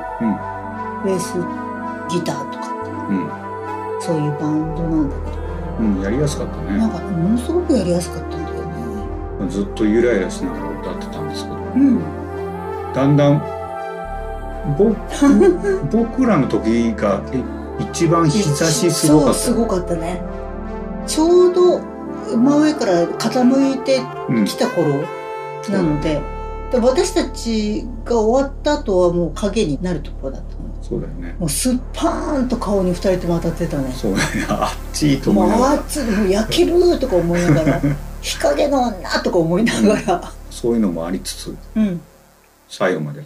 [1.05, 1.33] ベース
[2.09, 2.73] ギターとか
[3.09, 4.01] うん。
[4.01, 5.32] そういうバンドなんだけ
[5.79, 8.45] うんやりやすかったどなんねかものすごくやりやすかったんだよ
[9.45, 9.49] ね。
[9.49, 11.55] ずっとゆらゆらしながら歌ってたんですけど。
[11.55, 11.99] うん。
[12.93, 13.41] だんだん
[14.77, 14.95] 僕
[15.91, 17.43] 僕らの時がえ
[17.79, 19.33] 一番日差しすごかった。
[19.33, 20.21] そうすごかったね。
[21.07, 21.79] ちょうど
[22.37, 24.45] 真上から傾いてうん。
[24.45, 25.03] きた頃
[25.69, 26.21] なので,、
[26.71, 31.35] で私たちが終わった後はもう影になるところだったのそうだよね。
[31.39, 33.91] もうスッパーンと顔に二人とも当たってたね。
[33.93, 34.45] そうだね。
[34.49, 37.81] あっちいとも思いうながら熱いもう焼けるとか思いながら
[38.21, 40.31] 日陰の女とか思いながら。
[40.51, 42.01] そういうのもありつつうん。
[42.67, 43.23] 最後まで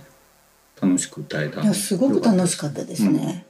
[0.80, 1.62] 楽しく歌えた。
[1.62, 3.47] いやすごく楽しかったですね、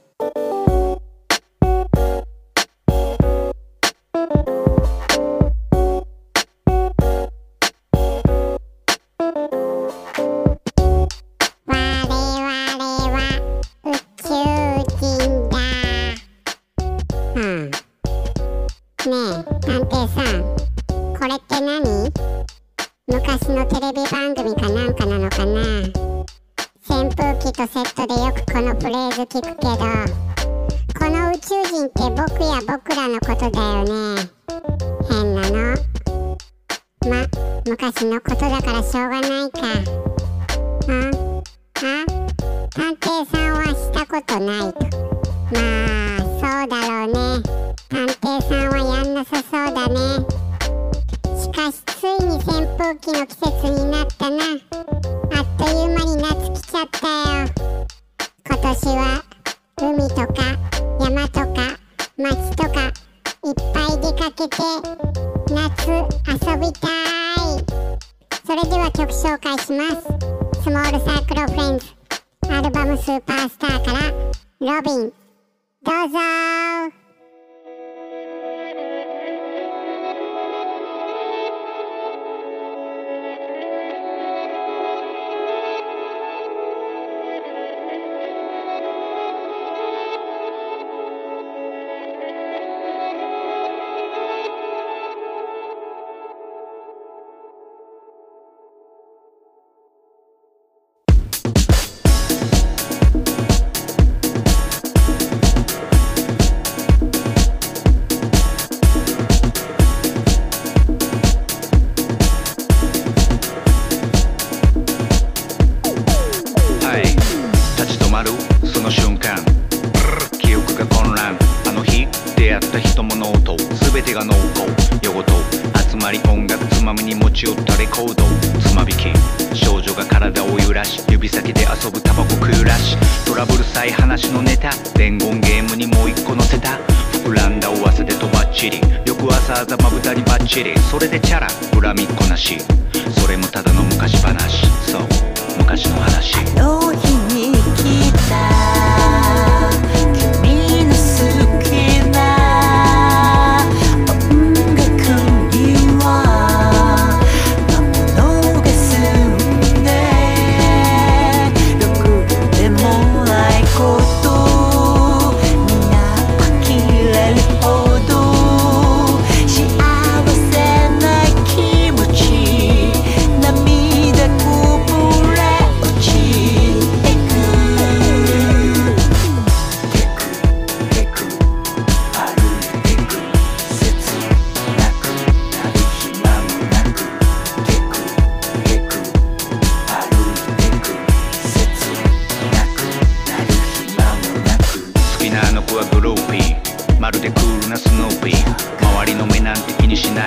[197.08, 198.84] まるでクールなスノーピー。
[198.84, 200.26] 周りの目なんて気にしな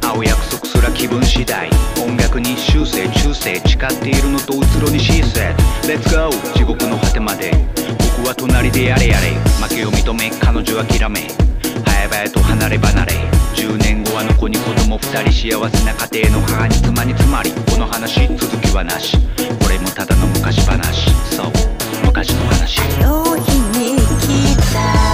[0.00, 1.70] 会う約束すら気分次第。
[2.04, 7.52] 音楽に修正中世誓っているのとうつろにシーセットレッツゴー地獄の果てまで。
[8.16, 9.28] 僕は隣でやれやれ。
[9.62, 11.28] 負けを認め彼女諦め。
[11.86, 13.12] 早々と離れ離れ。
[13.54, 17.52] 10年後はの子に子供2人幸せな家庭の母に妻に詰まり。
[17.70, 19.16] この話続きはなし。
[19.62, 21.12] これもただの昔話。
[21.36, 21.52] そう。
[22.04, 22.80] 昔の話。
[24.30, 25.09] に来た。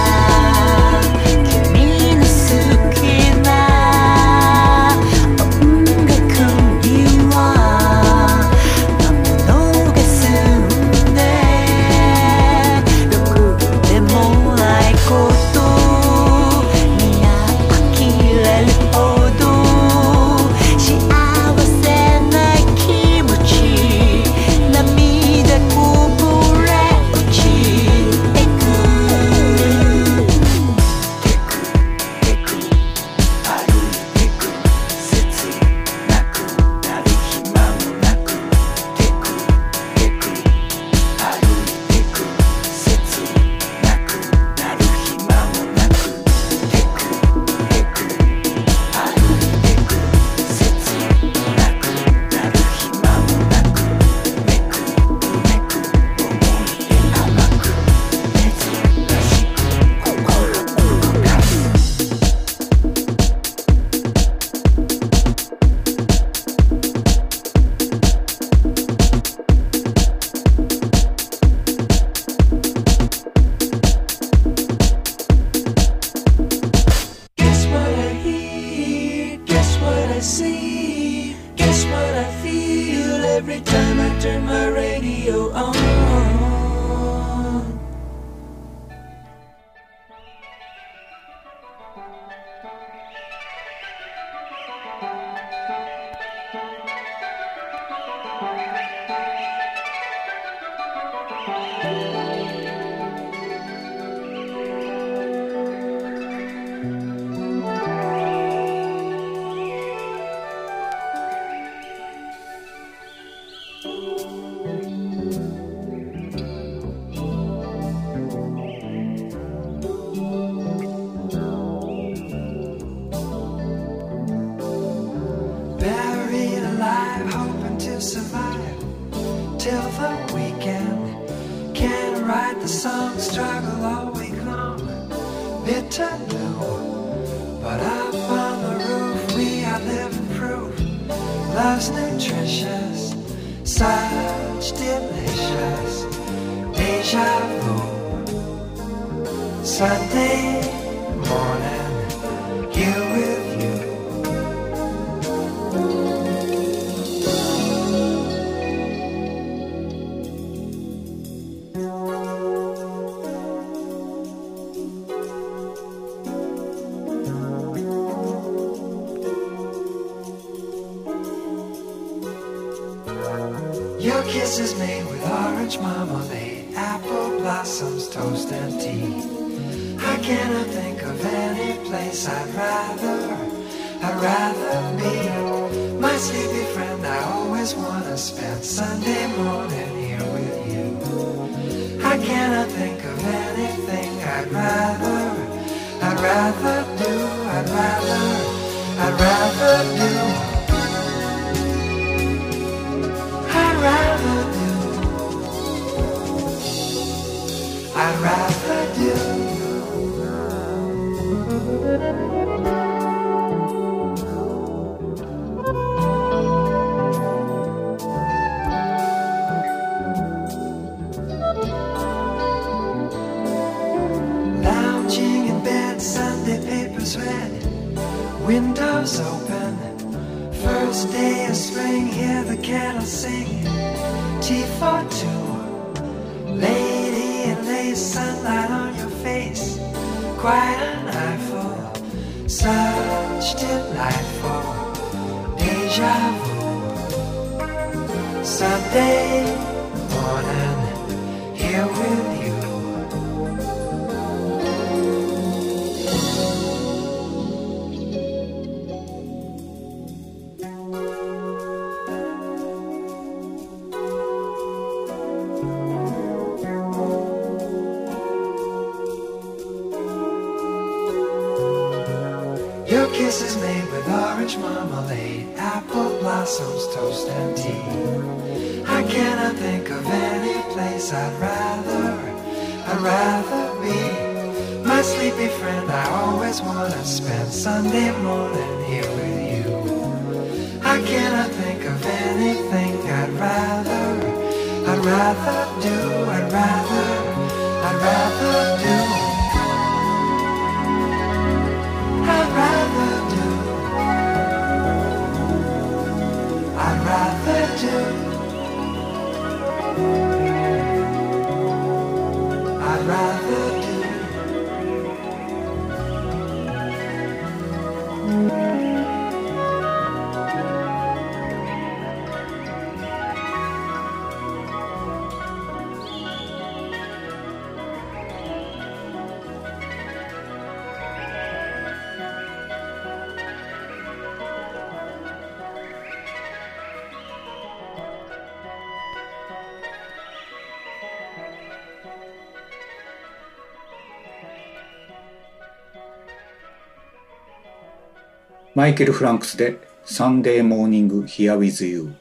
[348.77, 352.13] マイケル・フランクスで「Sunday Morning Here with You」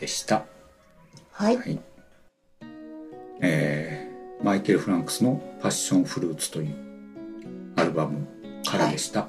[0.00, 0.44] でした。
[1.32, 1.56] はい。
[1.56, 1.80] はい
[3.40, 6.74] えーマイケル・フランクスの「Passionfruit」という
[7.74, 8.18] アルバム
[8.64, 9.26] からでした。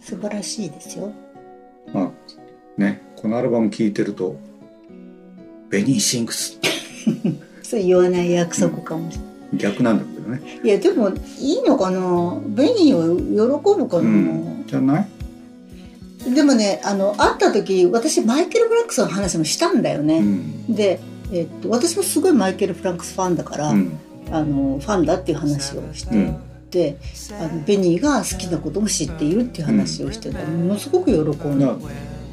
[0.00, 1.12] 素晴らしいですよ。
[1.92, 2.10] まあ
[2.80, 4.36] ねこのアルバム聴いてると
[5.68, 6.58] ベニー・シングス
[7.62, 9.32] そう言わない約束かもしれない。
[9.58, 10.60] 逆なんだけどね。
[10.64, 12.40] いやでもいいのかな？
[12.46, 15.06] ベニーは喜ぶかな、うん、じゃない？
[16.34, 20.74] でもねあの会った時私マイケル・フランクスの話もしたんだようね、ん。
[20.74, 21.00] で、
[21.32, 23.98] えっと、私もすごいマイケル・フランクスファンだから、うん。
[24.30, 26.36] あのファンだっていう話をして、うん。
[26.70, 26.96] で
[27.38, 30.38] あのベニーが好きなことも知っているっていう話をしてた。
[30.38, 31.76] らものすごく喜んで、な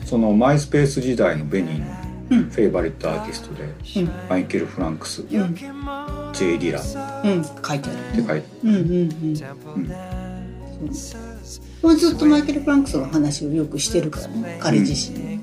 [0.06, 2.00] そのマイスペース時代のベニーの
[2.32, 2.50] うん。
[2.50, 3.64] フェイバリットアーティストで、
[4.02, 4.12] うん。
[4.30, 5.56] マイケル・フランクス、うん。
[6.34, 6.84] J・ ディラン。
[6.84, 8.24] っうん、書いてある。
[8.24, 8.84] て書いてうんうん。
[10.86, 10.94] うん。
[10.94, 11.29] そう
[11.96, 15.20] ずっとマイケル・フランクスの話をよくしてるからね彼自身。
[15.20, 15.42] ね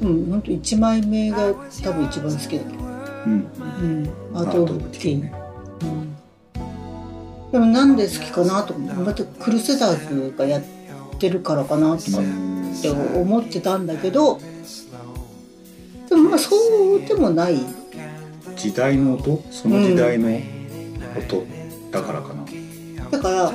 [0.00, 2.84] うん本当1枚目が多分一番好きだけど。
[3.26, 3.32] うん。
[3.32, 4.10] うん。
[4.34, 5.32] アート・オブ・ティーね
[5.82, 6.16] うん。
[7.52, 10.62] でもなんで好きかなと思ってまたクルセダーズがやっ
[11.18, 12.22] てるからかなとかっ
[12.82, 14.38] て思ってたんだけど
[16.08, 16.56] でもまあそ
[16.96, 17.58] うでもない。
[18.56, 19.42] 時代の音？
[19.50, 20.28] その時代の
[21.18, 21.46] 音
[21.90, 22.44] だからかな、
[23.10, 23.52] だから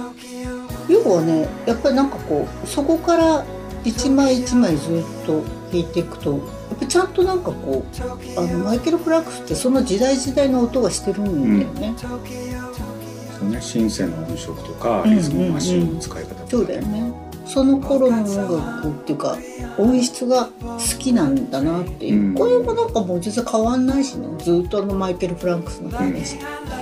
[0.92, 3.46] 要はねやっぱりなんかこうそこから
[3.84, 6.38] 一枚一枚ずっと弾いていくとや
[6.76, 17.14] っぱちゃんとなんかこうあのマイケル・フランクスってその時代時代の音がしてるんだよね、そうねシンセの音色とかうんリズムマシンの使い方とか、そうだよね。
[17.46, 19.38] その頃の音楽っていうか
[19.78, 22.36] 音質が好きなんだなっていう、うん。
[22.36, 24.28] これもなんかもう全然変わんないしね。
[24.38, 26.81] ずっとあのマイケル・フランクスの話、うん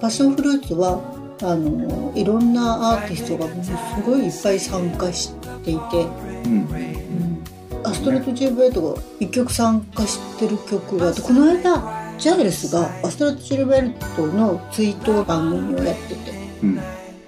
[0.00, 1.00] パッションフルーツは
[1.42, 3.70] あのいろんなアーティストがものす
[4.04, 5.34] ごいいっぱい参加し
[5.64, 6.04] ていて、
[6.46, 7.44] うん。
[7.84, 16.16] アストレッド・ジルベルトが一曲参加してる曲があってこの間ジャイルスがアストレッド・ジルベルトのツイート番組をやってて
[16.62, 16.80] うん。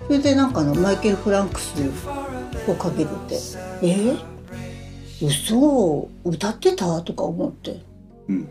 [0.07, 1.75] それでなんかあのマイケル・フランクス
[2.69, 3.41] をかけてて
[3.83, 4.17] 「え？
[5.21, 7.81] ー、嘘歌ってた?」とか思って。
[8.29, 8.49] うん。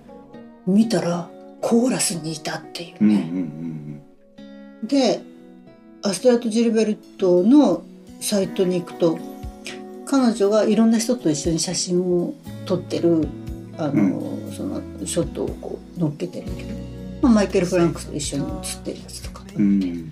[0.67, 1.27] 見たら
[1.61, 3.21] コーラスにいたっていううんうんうね。
[3.23, 3.84] ん
[4.87, 5.21] で
[6.01, 7.83] アストラット・ジルベルトの
[8.21, 9.17] サイトに行くと
[10.05, 12.33] 彼女がいろんな人と一緒に写真を
[12.65, 13.27] 撮ってる
[13.77, 14.21] あの、
[14.51, 16.69] そのショットをこう載っけてるけど、
[17.21, 19.43] まあ、マイケル・フランクスと一緒に写ってるやつとか。
[19.55, 20.11] うん。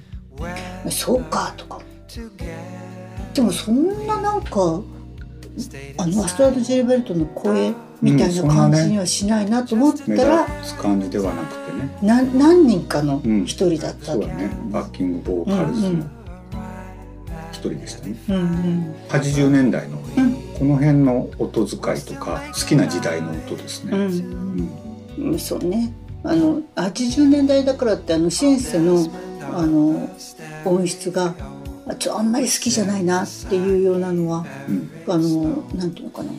[0.89, 1.79] そうかとか。
[3.33, 4.81] でもそんななんか
[5.97, 7.73] あのアストラド・ジェルベルトの声
[8.03, 11.97] みたいな感じにはしないなと思った目ら、立つ感じではなくてね。
[12.01, 14.51] な何人かの一人だったと、そうだね。
[14.71, 16.05] バッキングボーカルズの
[17.51, 18.95] 一人でしたね、うんうん。
[19.07, 19.97] 80年代の、
[20.59, 25.29] この辺の音遣いとか好きな時代の音ですね、うん。
[25.31, 25.93] うん、そうね。
[26.25, 29.07] あの80年代だからってあのシンセの
[29.53, 30.09] あの
[30.65, 31.35] 音質が
[31.85, 34.45] あちょあんまり好きじゃないなっていうようなのは、
[35.07, 36.31] あのなんていうのかな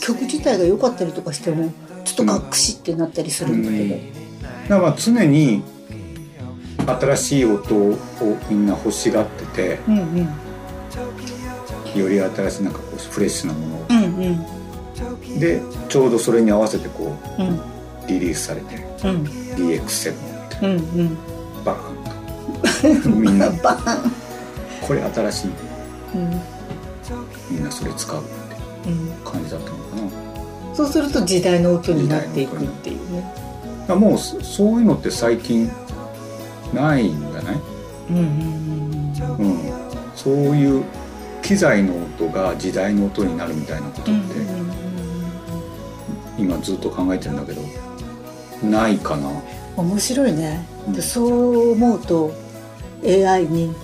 [0.00, 1.72] 曲自体が良かったりとかしても
[2.04, 5.62] ちょっとがっくしってなったりするんだけど、だからまあ常に
[6.86, 7.96] 新しい音を
[8.50, 10.28] みんな欲しがっててうんうん。
[11.98, 13.86] より新しいなんかこうフレッシュなものを。
[13.88, 14.04] うん
[15.32, 15.40] うん。
[15.40, 17.48] でちょうどそれに合わせてこうん。
[17.56, 17.60] う
[18.08, 19.22] リリースされてうん。
[19.24, 20.14] DX7
[20.62, 21.16] うんうん。
[21.64, 23.08] バーンと。
[23.16, 23.50] みんな。
[23.50, 24.12] バーン。
[24.86, 25.50] これ新しい
[26.14, 26.40] うん。
[27.50, 28.20] みんなそれ使う。
[28.20, 28.43] ってうん
[29.24, 30.74] 感じだったのかな。
[30.74, 33.24] そうすると時代の音になっていくっていうね。
[33.88, 35.70] もうそそういうのって最近
[36.72, 37.56] ないんじゃない？
[38.10, 38.22] うんうん
[39.38, 39.58] うん、
[40.16, 40.84] そういう
[41.42, 44.12] 機材の音が時代の音になるみたいなことって、
[46.38, 47.62] 今ずっと考えてるんだけど
[48.68, 49.30] ないかな。
[49.76, 52.32] 面白いね、でそう思うと
[53.04, 53.74] AI に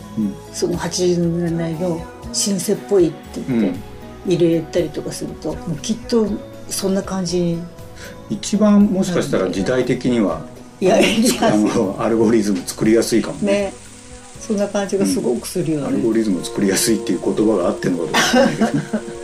[0.52, 2.00] その80年代の
[2.32, 3.78] シンセっぽいって言って
[4.34, 6.26] 入れたりとかすると、もうきっと
[6.68, 7.62] そんな感じに。
[8.30, 10.46] 一番もしかしたら時代的には
[10.80, 13.52] いやいやあのアルゴリズム作りやすいかもね。
[13.52, 13.72] ね。
[14.40, 19.00] そんな感じがすごくするよアルね、ゴリズム作りやすいっていう言葉があってんのかどうか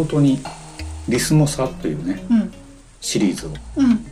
[0.00, 0.40] ごとに
[1.10, 2.50] リスモサというね、うん。
[3.02, 4.02] シリーズをうん。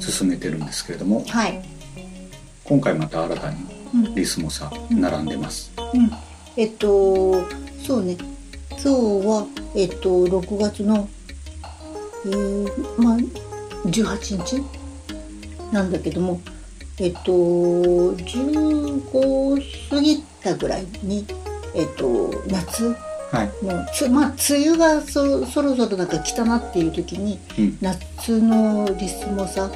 [0.00, 1.62] 進めてるんですけれどもはい。
[2.64, 3.52] 今回また新たう
[3.98, 4.04] ん。
[4.04, 6.10] にリスモサ並んでます、うん。
[6.56, 7.44] えっと
[7.86, 8.16] そうね。
[8.70, 8.88] 今日
[9.26, 9.46] は
[9.76, 11.10] えっと6月の
[12.24, 13.18] えー、まあ
[13.86, 14.64] 18日？
[15.74, 16.40] なんだけども
[16.98, 21.26] えっと15過ぎたぐらいに
[21.74, 22.96] えっと夏
[23.34, 23.64] はい。
[23.64, 27.78] もうつまあ梅雨がそそろそろなんか来たなっていう時に、うん。
[27.80, 29.70] 夏のリスもさ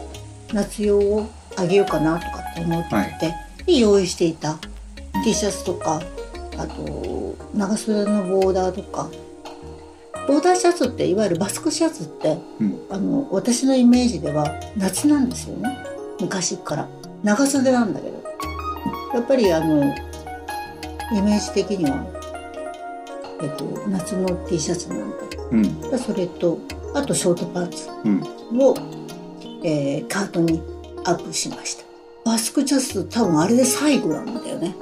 [0.52, 2.90] 夏用をあげようかなとかって思って
[3.20, 3.34] て、
[3.66, 4.59] で用意していた
[5.24, 6.00] T シャツとか
[6.56, 9.11] あと長袖のボーダーとか。
[10.28, 12.78] ボーダーシャツっていわゆるバスクシャツって、うん。
[12.90, 14.44] あの私のイメージでは
[14.76, 15.78] 夏なんですよね。
[16.20, 16.88] 昔から。
[17.24, 18.18] 長袖なんだけど。
[19.14, 22.04] やっぱりあのイメージ的には
[23.41, 25.16] えっと、夏の T シャツなんで
[25.53, 25.57] う
[25.95, 25.99] ん。
[25.99, 26.59] それと
[26.95, 28.22] あとショートパンツうん。
[28.61, 28.74] を、
[29.64, 30.61] えーカートに
[31.05, 31.84] アップしました。
[32.24, 34.74] バスクジャズ多分あれで最後なんだよね。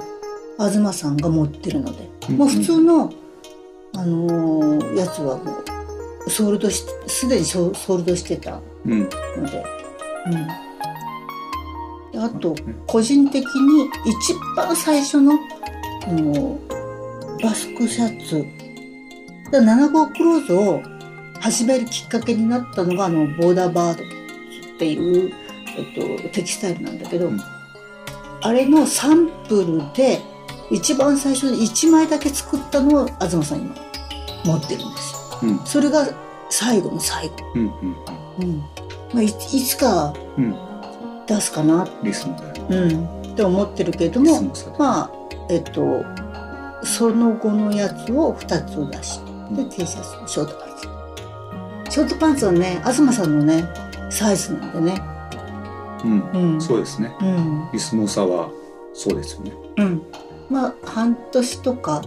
[0.59, 3.13] 東さんが持ってるので、もう普通の、
[3.95, 5.63] あのーやつはも
[6.25, 9.03] うソールドしすでにソソールドしてたうん。
[9.03, 9.63] ので、
[10.25, 12.11] うん。
[12.11, 12.55] であと
[12.87, 15.33] 個人的に一番最初の
[16.07, 16.59] あの
[17.41, 18.45] バスクシャツ。
[19.51, 20.81] だ7号クローズを
[21.39, 24.03] 始めるきっかけになったのがあのボーダーバード。
[24.03, 25.33] っていう、
[25.75, 27.39] えっと、テキスタイルなんだけど、うん。
[28.41, 30.19] あれのサンプルで
[30.69, 33.75] 一番最初に1枚だけ作ったのを東さん今
[34.45, 35.49] 持ってるんですよ。
[35.49, 35.59] うん。
[35.65, 36.07] それが
[36.49, 37.35] 最後の最後。
[37.55, 37.95] うんうん
[38.39, 38.59] うん。
[39.13, 40.67] まあ、いいつかうん。
[41.27, 44.41] 出すかな、リスムだようん、って思ってるけども
[44.79, 45.11] まあ
[45.49, 46.03] えっと
[46.83, 50.69] その後のやつを2つ出してで T シャツショートパン
[51.85, 51.91] ツ。
[51.91, 53.63] ショートパンツはね東さんのね
[54.09, 55.01] サイズなんでね。
[56.03, 56.53] うん。
[56.53, 56.61] うん。
[56.61, 57.15] そうですね。
[57.21, 57.69] うん。
[57.73, 58.49] リスムさは
[58.93, 59.51] そうですよね。
[59.77, 60.01] うん。
[60.49, 62.01] まあ半年とか、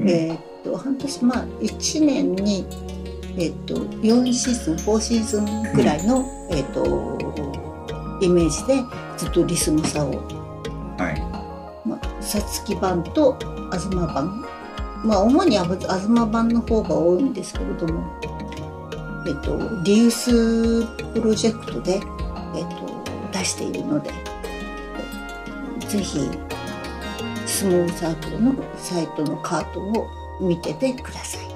[0.00, 0.08] うん。
[0.08, 2.66] えーっと半年まあ1年に
[3.36, 7.18] えーっと4シーズン4シーズンぐらいの、えーっと
[8.20, 8.82] イメージで
[9.16, 10.10] ずっとリスムさを
[10.98, 11.20] はい。
[11.20, 11.27] まあ、
[12.20, 13.36] さつき版と
[13.72, 14.44] 東版
[15.04, 18.04] まあ主には東版の方が多いんですけれども
[19.26, 24.10] えっとリユースプロジェクトで、えっと、出しているので
[25.82, 26.18] えぜひ
[27.46, 30.08] スモーサークルのサイトのカートを
[30.40, 31.47] 見ててください。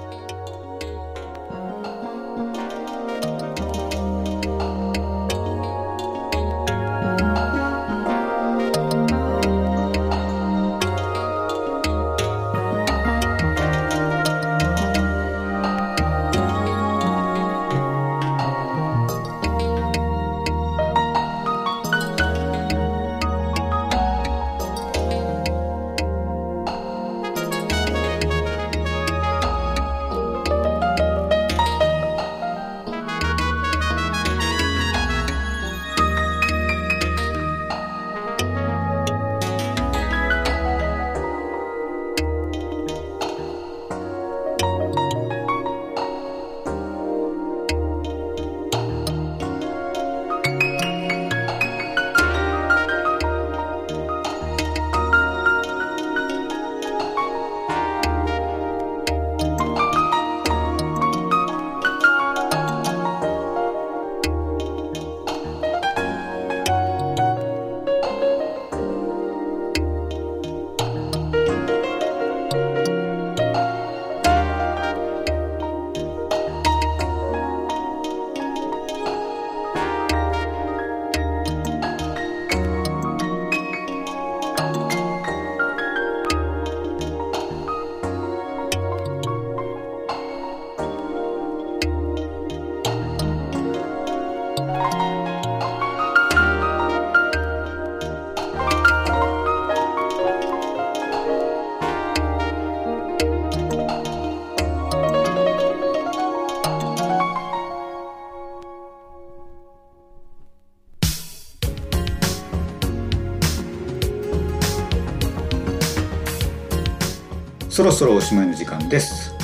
[117.83, 119.35] そろそろおしまいの時間です。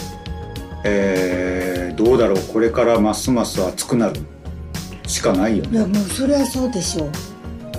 [0.86, 2.38] えー、どうだろう。
[2.54, 4.22] これからますます暑くなる。
[5.08, 5.78] しかないよね。
[5.78, 7.10] いやもうそれはそうでしょ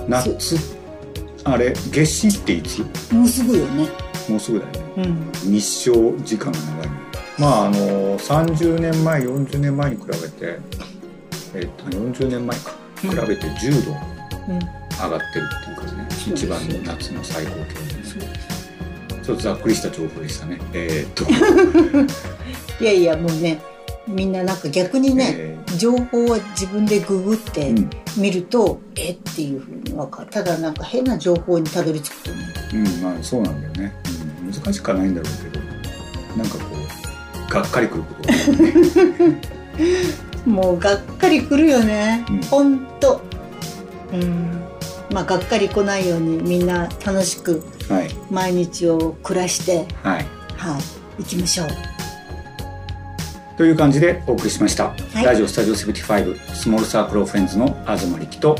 [0.07, 0.37] 夏。
[1.45, 2.83] あれ夏至っていつ？
[3.11, 3.87] うもうすぐよね。
[4.29, 4.79] もうすぐだよね。
[4.97, 5.51] うん。
[5.51, 6.89] 日照時間が長い
[7.39, 10.59] まああの30年前40年前に比べて
[11.55, 12.71] えっと40年前か。
[12.97, 13.91] 比べて10度
[14.47, 14.59] うん。
[14.59, 17.65] 上がってるっていうかね、そうです一番の夏の最高気温。
[18.03, 18.60] そうです
[19.23, 20.59] ちょっとざっくりした情報でしたね。
[20.73, 21.25] えーっと、
[22.83, 23.61] いやいやもうね
[24.07, 27.89] みんななんか逆にね、え情報は自分でググってうん。
[28.17, 30.29] 見ると、えっていうふうに分かる。
[30.29, 32.37] ただなんか変な情報にたどり着くとね。
[32.73, 33.93] うんまあそうなんだよね、
[34.43, 35.63] うん、難しくはないんだろうけど
[36.35, 36.65] なんかこ
[37.49, 39.41] うがっかりくることね。
[40.45, 42.41] もうがっかりくるよね、うん。
[42.41, 43.21] ほんと。
[44.11, 44.61] うん。
[45.13, 47.80] まあがっかり来ないようにみんな楽しくはい
[48.29, 50.25] 毎日を暮らしてはい。
[50.57, 50.81] はい。
[51.19, 51.67] 行きましょう。
[53.57, 55.25] という感じでお送りしました、い。
[55.25, 58.57] ラジオスタジオ75スモールサークルオフェンズの東力と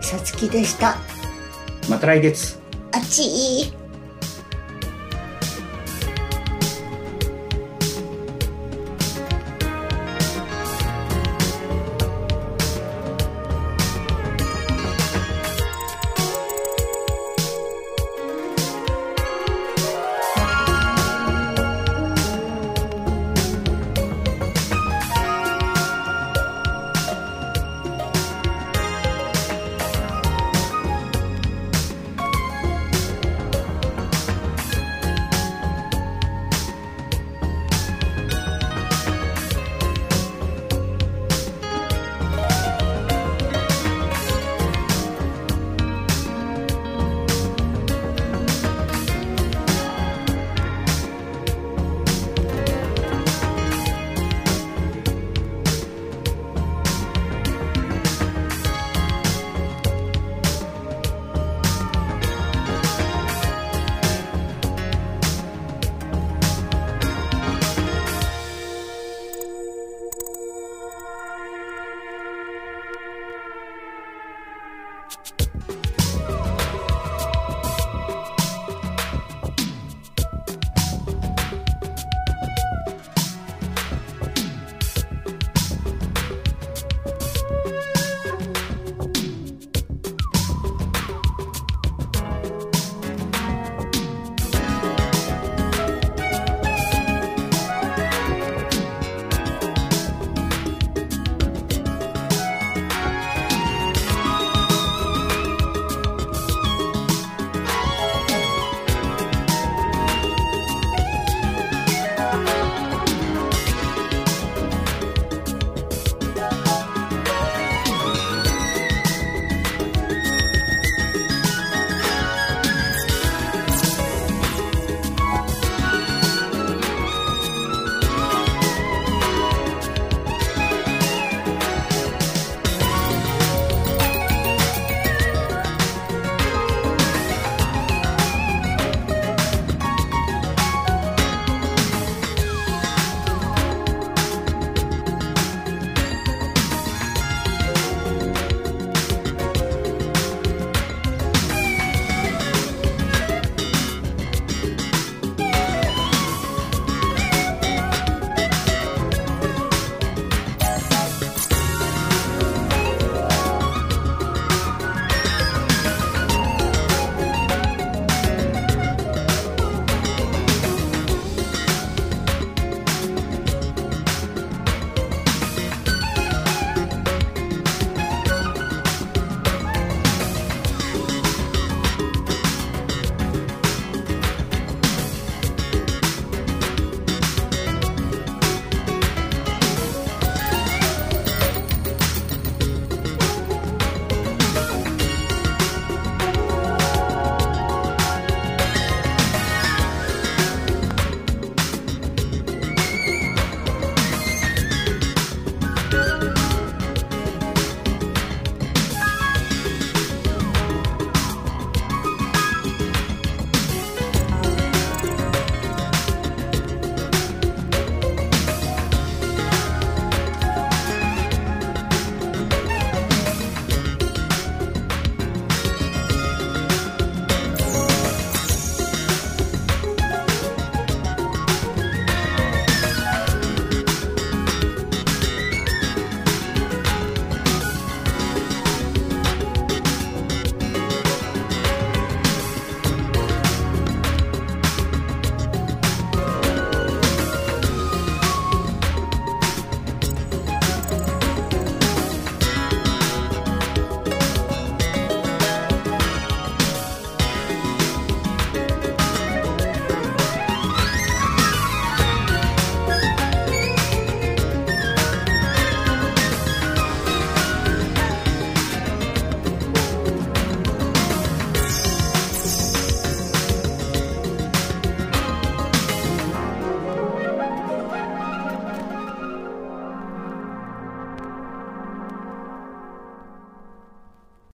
[0.00, 0.96] さつきでした。
[1.88, 2.58] また来月。
[2.92, 3.72] あっちい